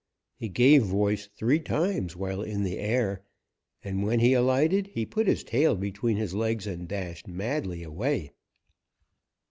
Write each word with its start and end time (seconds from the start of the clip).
He 0.35 0.49
gave 0.49 0.81
voice 0.81 1.29
three 1.37 1.59
times 1.59 2.15
while 2.15 2.41
in 2.41 2.63
the 2.63 2.79
air, 2.79 3.21
and 3.83 4.01
when 4.03 4.19
he 4.19 4.33
alighted 4.33 4.87
he 4.87 5.05
put 5.05 5.27
his 5.27 5.43
tail 5.43 5.75
between 5.75 6.17
his 6.17 6.33
legs 6.33 6.65
and 6.65 6.87
dashed 6.87 7.27
madly 7.27 7.83
away. 7.83 8.31